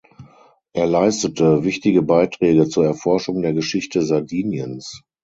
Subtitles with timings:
[0.73, 5.03] Er leistete wichtige Beiträge zur Erforschung der Geschichte Sardiniens.